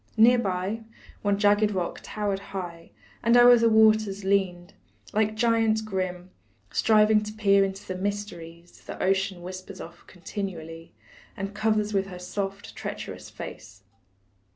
Near 0.17 0.39
by, 0.39 0.81
one 1.21 1.37
jagged 1.37 1.69
rock 1.69 1.99
towered 2.01 2.39
high, 2.39 2.89
And 3.21 3.37
o'er 3.37 3.55
the 3.59 3.69
waters 3.69 4.23
leaned, 4.23 4.73
like 5.13 5.35
giant 5.35 5.85
grim, 5.85 6.31
Striving 6.71 7.21
to 7.21 7.31
peer 7.31 7.63
into 7.63 7.85
the 7.87 7.93
mysteries 7.93 8.81
The 8.83 8.99
ocean 8.99 9.43
whispers 9.43 9.79
of 9.79 10.07
continually, 10.07 10.95
And 11.37 11.53
covers 11.53 11.93
with 11.93 12.07
her 12.07 12.17
soft, 12.17 12.75
treacherous 12.75 13.29
face. 13.29 13.83